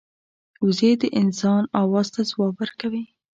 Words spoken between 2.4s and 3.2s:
ورکوي